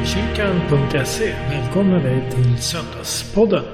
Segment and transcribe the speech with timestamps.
[0.00, 3.64] Pingstkyrkan.se välkomnar dig till Söndagspodden.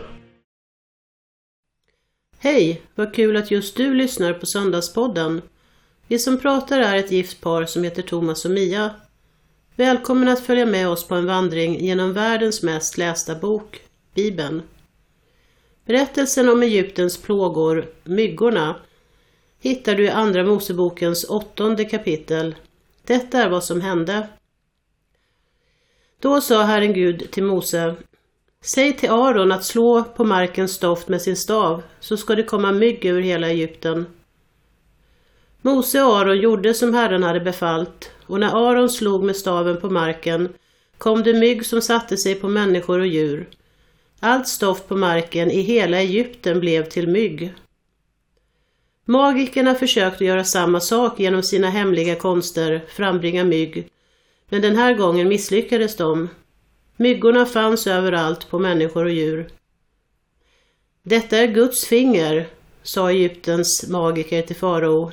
[2.38, 2.82] Hej!
[2.94, 5.42] Vad kul att just du lyssnar på Söndagspodden.
[6.06, 8.90] Vi som pratar är ett gift par som heter Thomas och Mia.
[9.76, 13.80] Välkommen att följa med oss på en vandring genom världens mest lästa bok,
[14.14, 14.62] Bibeln.
[15.84, 18.76] Berättelsen om Egyptens plågor, myggorna,
[19.60, 22.54] hittar du i Andra Mosebokens åttonde kapitel.
[23.04, 24.28] Detta är vad som hände.
[26.20, 27.94] Då sa Herren Gud till Mose,
[28.60, 32.72] Säg till Aron att slå på markens stoft med sin stav, så ska det komma
[32.72, 34.06] mygg över hela Egypten.
[35.62, 39.90] Mose och Aron gjorde som Herren hade befallt, och när Aron slog med staven på
[39.90, 40.48] marken
[40.98, 43.48] kom det mygg som satte sig på människor och djur.
[44.20, 47.54] Allt stoft på marken i hela Egypten blev till mygg.
[49.04, 53.88] Magikerna försökte göra samma sak genom sina hemliga konster, frambringa mygg,
[54.48, 56.28] men den här gången misslyckades de.
[56.96, 59.48] Myggorna fanns överallt på människor och djur.
[61.02, 62.48] Detta är Guds finger,
[62.82, 65.12] sa Egyptens magiker till farao.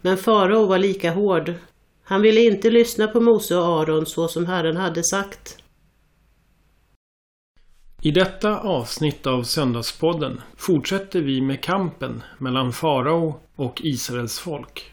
[0.00, 1.54] Men farao var lika hård.
[2.02, 5.58] Han ville inte lyssna på Mose och Aron så som Herren hade sagt.
[8.02, 14.92] I detta avsnitt av Söndagspodden fortsätter vi med kampen mellan farao och Israels folk.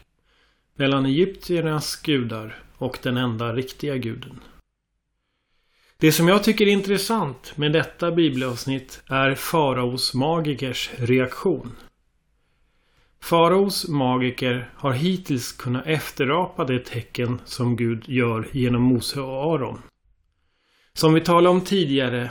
[0.76, 4.40] Mellan egyptiernas gudar och den enda riktiga guden.
[5.96, 11.76] Det som jag tycker är intressant med detta bibelavsnitt är faraos magikers reaktion.
[13.20, 19.82] Faraos magiker har hittills kunnat efterapa det tecken som Gud gör genom Mose och Aron.
[20.92, 22.30] Som vi talade om tidigare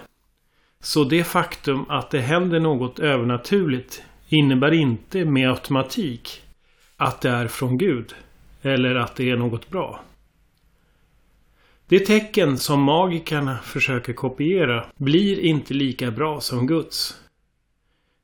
[0.80, 6.42] så det faktum att det händer något övernaturligt innebär inte med automatik
[6.98, 8.16] att det är från Gud
[8.62, 10.02] eller att det är något bra.
[11.92, 17.22] Det tecken som magikerna försöker kopiera blir inte lika bra som Guds.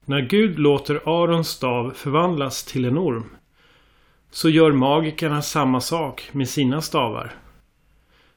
[0.05, 3.29] När Gud låter Arons stav förvandlas till en orm
[4.31, 7.33] så gör magikerna samma sak med sina stavar.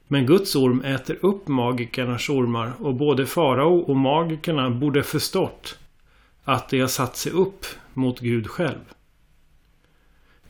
[0.09, 5.79] Men Guds orm äter upp magikernas ormar och både farao och magikerna borde förstått
[6.45, 8.85] att de har satt sig upp mot Gud själv.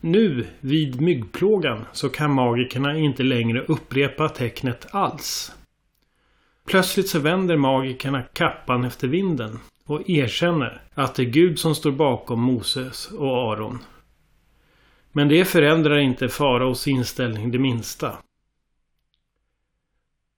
[0.00, 5.52] Nu vid myggplågan så kan magikerna inte längre upprepa tecknet alls.
[6.66, 11.92] Plötsligt så vänder magikerna kappan efter vinden och erkänner att det är Gud som står
[11.92, 13.78] bakom Moses och Aron.
[15.12, 18.18] Men det förändrar inte faraos inställning det minsta.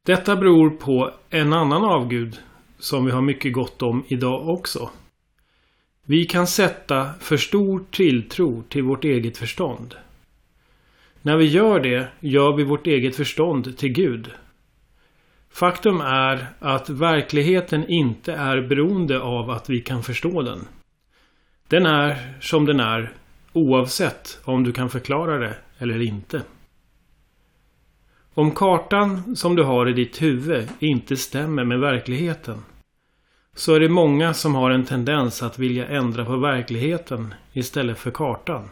[0.06, 2.41] Detta beror på en annan avgud
[2.78, 4.91] som vi har mycket gott om idag också.
[6.07, 9.95] Vi kan sätta för stor tilltro till vårt eget förstånd.
[11.23, 14.31] När vi gör det gör vi vårt eget förstånd till Gud.
[15.51, 20.69] Faktum är att verkligheten inte är beroende av att vi kan förstå den.
[21.69, 23.13] Den är som den är
[23.53, 26.43] oavsett om du kan förklara det eller inte.
[28.34, 32.63] Om kartan som du har i ditt huvud inte stämmer med verkligheten
[33.57, 38.11] så är det många som har en tendens att vilja ändra på verkligheten istället för
[38.11, 38.69] kartan.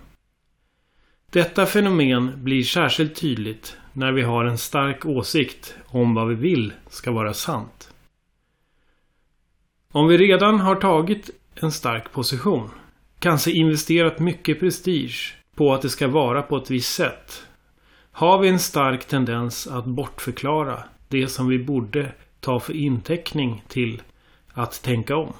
[1.30, 6.72] Detta fenomen blir särskilt tydligt när vi har en stark åsikt om vad vi vill
[6.88, 7.94] ska vara sant.
[9.92, 12.70] Om vi redan har tagit en stark position,
[13.18, 17.42] kanske investerat mycket prestige på att det ska vara på ett visst sätt,
[18.12, 24.02] har vi en stark tendens att bortförklara det som vi borde ta för inteckning till
[24.60, 25.32] att tänka om.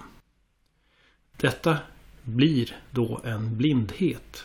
[1.36, 1.78] Detta
[2.22, 4.44] blir då en blindhet.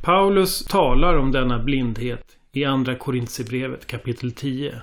[0.00, 4.82] Paulus talar om denna blindhet i Andra Korintierbrevet kapitel 10.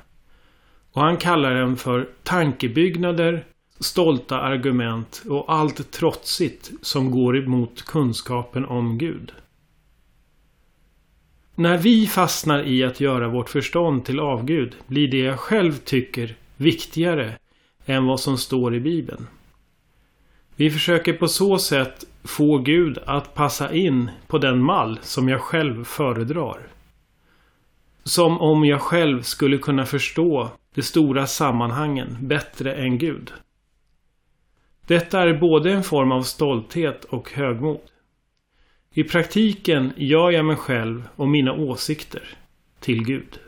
[0.91, 3.45] Och han kallar den för tankebyggnader,
[3.79, 9.31] stolta argument och allt trotsigt som går emot kunskapen om Gud.
[11.55, 16.35] När vi fastnar i att göra vårt förstånd till avgud blir det jag själv tycker
[16.57, 17.37] viktigare
[17.89, 19.27] än vad som står i Bibeln.
[20.55, 25.41] Vi försöker på så sätt få Gud att passa in på den mall som jag
[25.41, 26.67] själv föredrar.
[28.03, 33.33] Som om jag själv skulle kunna förstå de stora sammanhangen bättre än Gud.
[34.87, 37.81] Detta är både en form av stolthet och högmod.
[38.93, 42.37] I praktiken gör jag mig själv och mina åsikter
[42.79, 43.39] till Gud.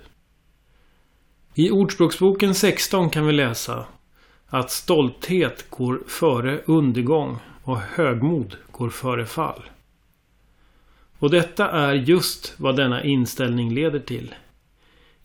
[1.54, 3.86] I Ordspråksboken 16 kan vi läsa
[4.54, 9.62] att stolthet går före undergång och högmod går före fall.
[11.20, 14.36] Och detta är just vad denna inställning leder till.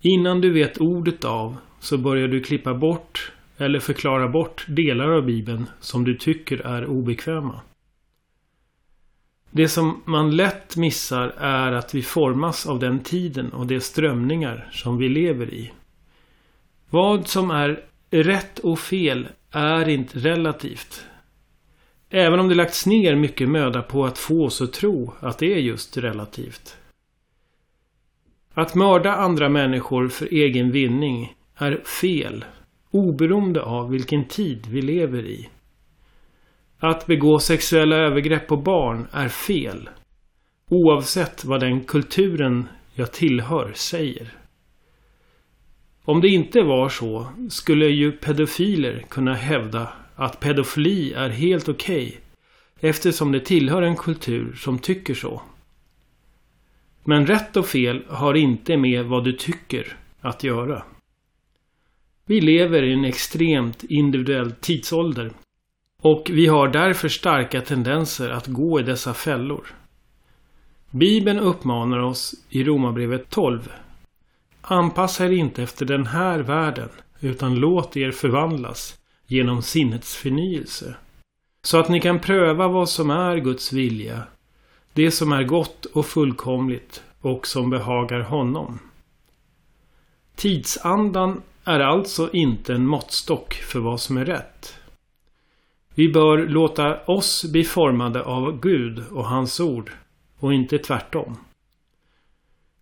[0.00, 5.23] Innan du vet ordet av så börjar du klippa bort eller förklara bort delar av
[5.23, 7.61] Bibeln som du tycker är obekväma.
[9.50, 14.69] Det som man lätt missar är att vi formas av den tiden och de strömningar
[14.73, 15.73] som vi lever i.
[16.90, 17.81] Vad som är
[18.22, 21.06] rätt och fel är inte relativt.
[22.10, 25.52] Även om det lagts ner mycket möda på att få oss att tro att det
[25.52, 26.76] är just relativt.
[28.54, 32.44] Att mörda andra människor för egen vinning är fel,
[32.90, 35.48] oberoende av vilken tid vi lever i.
[36.78, 39.88] Att begå sexuella övergrepp på barn är fel,
[40.70, 44.32] oavsett vad den kulturen jag tillhör säger.
[46.08, 52.06] Om det inte var så skulle ju pedofiler kunna hävda att pedofili är helt okej
[52.06, 55.43] okay, eftersom det tillhör en kultur som tycker så.
[57.05, 60.82] Men rätt och fel har inte med vad du tycker att göra.
[62.26, 65.31] Vi lever i en extremt individuell tidsålder
[66.02, 69.67] och vi har därför starka tendenser att gå i dessa fällor.
[70.91, 73.69] Bibeln uppmanar oss i Romarbrevet 12.
[74.68, 76.88] Anpassa er inte efter den här världen
[77.20, 80.94] utan låt er förvandlas genom sinnets förnyelse.
[81.62, 84.22] Så att ni kan pröva vad som är Guds vilja,
[84.92, 88.78] det som är gott och fullkomligt och som behagar honom.
[90.34, 94.78] Tidsandan är alltså inte en måttstock för vad som är rätt.
[95.94, 99.90] Vi bör låta oss bli formade av Gud och hans ord
[100.38, 101.36] och inte tvärtom.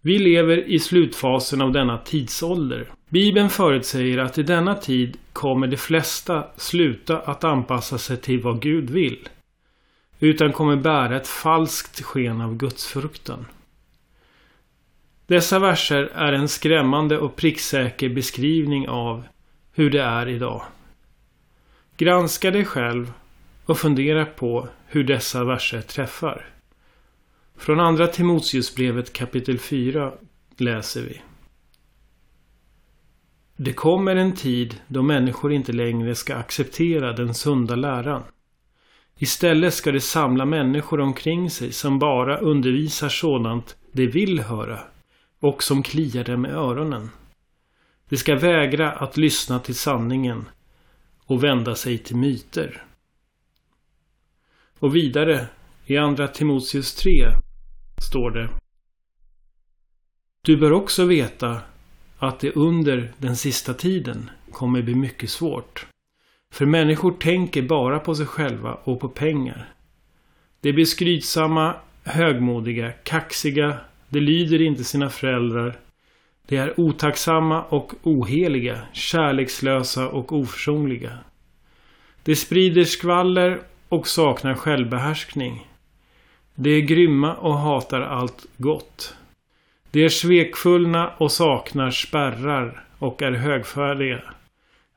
[0.06, 2.90] Vi lever i slutfasen av denna tidsålder.
[3.08, 8.62] Bibeln förutsäger att i denna tid kommer de flesta sluta att anpassa sig till vad
[8.62, 9.28] Gud vill.
[10.18, 13.46] Utan kommer bära ett falskt sken av gudsfruktan.
[15.26, 19.24] Dessa verser är en skrämmande och pricksäker beskrivning av
[19.72, 20.62] hur det är idag.
[21.96, 23.12] Granska dig själv
[23.64, 26.53] och fundera på hur dessa verser träffar.
[27.56, 30.12] Från andra Timoteusbrevet kapitel 4
[30.56, 31.22] läser vi.
[33.56, 38.22] Det kommer en tid då människor inte längre ska acceptera den sunda läran.
[39.18, 44.78] Istället ska de samla människor omkring sig som bara undervisar sådant de vill höra
[45.40, 47.10] och som kliar dem i öronen.
[48.08, 50.48] De ska vägra att lyssna till sanningen
[51.26, 52.84] och vända sig till myter.
[54.78, 55.46] Och vidare
[55.86, 57.10] i Andra Timoteus 3
[58.02, 58.48] står det
[60.44, 61.60] Du bör också veta
[62.18, 65.86] att det under den sista tiden kommer bli mycket svårt.
[66.54, 69.72] För människor tänker bara på sig själva och på pengar.
[70.60, 73.78] De blir skrytsamma, högmodiga, kaxiga,
[74.08, 75.78] de lyder inte sina föräldrar.
[76.48, 81.18] De är otacksamma och oheliga, kärlekslösa och oförsonliga.
[82.22, 85.66] De sprider skvaller och saknar självbehärskning.
[86.54, 89.14] De är grymma och hatar allt gott.
[89.90, 94.22] De är svekfulla och saknar spärrar och är högfärdiga.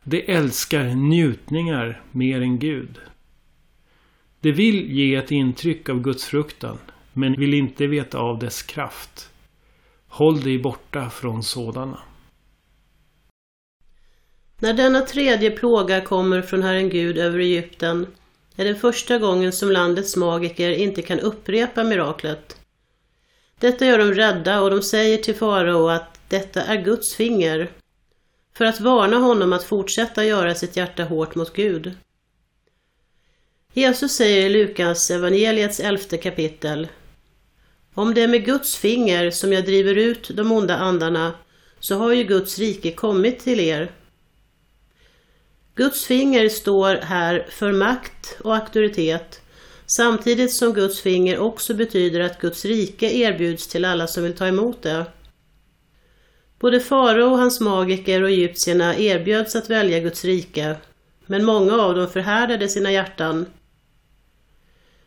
[0.04, 3.00] De älskar njutningar mer än Gud.
[4.40, 6.78] De vill ge ett intryck av Guds fruktan
[7.14, 9.30] men vill inte veta av dess kraft.
[10.08, 12.00] Håll dig borta från sådana.
[14.60, 18.08] När denna tredje plåga kommer från Herren Gud över Egypten
[18.58, 22.58] är det första gången som landets magiker inte kan upprepa miraklet.
[23.60, 27.72] Detta gör dem rädda och de säger till farao att detta är Guds finger
[28.58, 31.92] för att varna honom att fortsätta göra sitt hjärta hårt mot Gud.
[33.74, 36.88] Jesus säger i Lukas evangeliets elfte kapitel
[37.94, 41.34] Om det är med Guds finger som jag driver ut de onda andarna
[41.80, 43.92] så har ju Guds rike kommit till er.
[45.78, 49.42] Guds finger står här för makt och auktoritet
[49.86, 54.48] samtidigt som Guds finger också betyder att Guds rike erbjuds till alla som vill ta
[54.48, 55.06] emot det.
[56.60, 60.76] Både farao, hans magiker och egyptierna erbjöds att välja Guds rike,
[61.26, 63.46] men många av dem förhärdade sina hjärtan.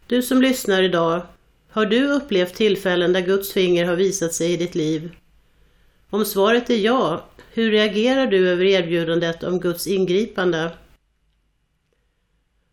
[0.06, 1.22] Du som lyssnar idag,
[1.70, 5.10] har du upplevt tillfällen där Guds finger har visat sig i ditt liv?
[6.10, 10.70] Om svaret är ja, hur reagerar du över erbjudandet om Guds ingripande?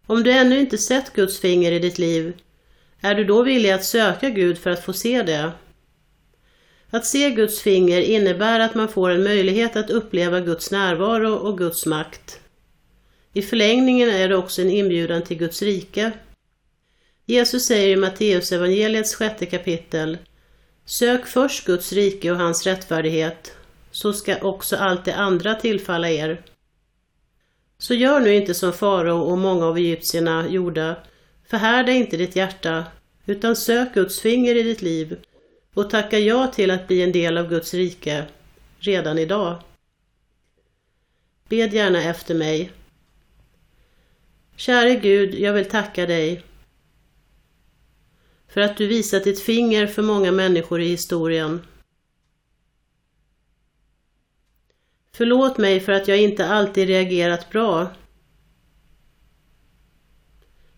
[0.05, 2.33] Om du ännu inte sett Guds finger i ditt liv,
[3.01, 5.51] är du då villig att söka Gud för att få se det?
[6.89, 11.57] Att se Guds finger innebär att man får en möjlighet att uppleva Guds närvaro och
[11.57, 12.39] Guds makt.
[13.33, 16.11] I förlängningen är det också en inbjudan till Guds rike.
[17.25, 20.17] Jesus säger i Matteus evangeliets sjätte kapitel
[20.85, 23.57] Sök först Guds rike och hans rättfärdighet
[23.97, 26.41] så ska också allt det andra tillfalla er.
[27.77, 30.95] Så gör nu inte som farao och många av egyptierna gjorde,
[31.47, 32.85] förhärda inte ditt hjärta,
[33.25, 35.17] utan sök Guds finger i ditt liv
[35.73, 38.25] och tacka ja till att bli en del av Guds rike
[38.79, 39.55] redan idag.
[41.49, 42.71] Bed gärna efter mig.
[44.55, 46.43] Käre Gud, jag vill tacka dig
[48.47, 51.61] för att du visat ditt finger för många människor i historien.
[55.17, 57.89] Förlåt mig för att jag inte alltid reagerat bra.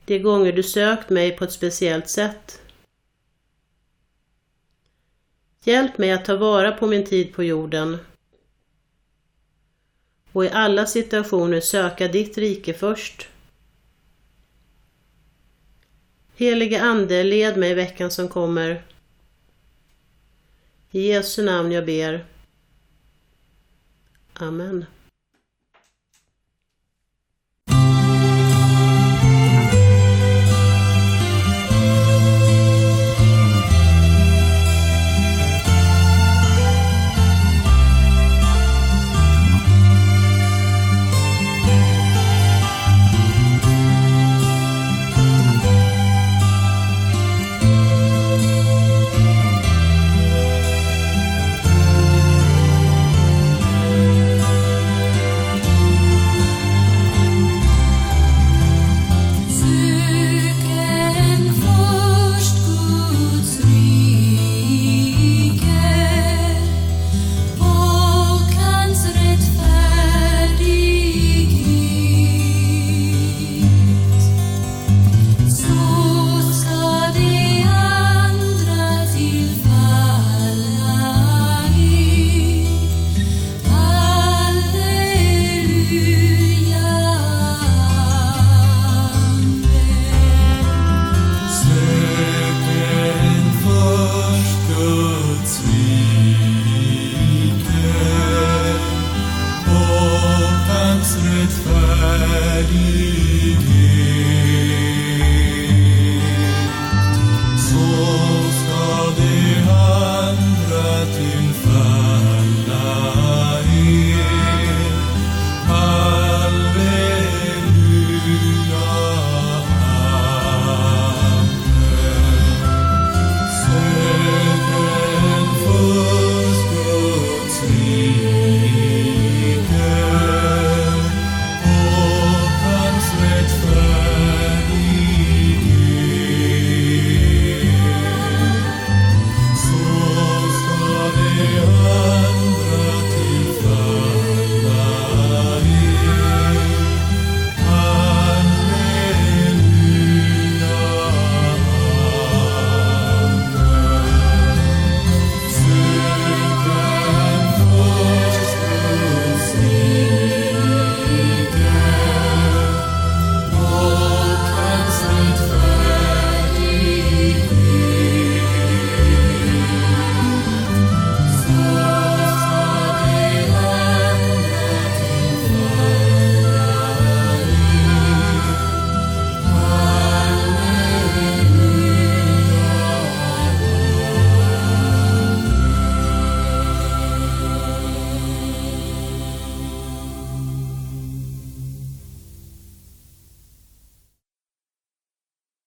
[0.05, 2.61] De gånger du sökt mig på ett speciellt sätt.
[5.63, 7.97] Hjälp mig att ta vara på min tid på jorden
[10.31, 13.27] och i alla situationer söka ditt rike först.
[16.35, 18.83] Helige Ande, led mig i veckan som kommer.
[20.91, 22.25] I Jesu namn jag ber.
[24.41, 24.98] Amen.